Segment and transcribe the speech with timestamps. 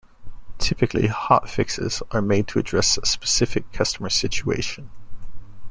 [0.57, 4.89] Typically, hotfixes are made to address a specific customer situation.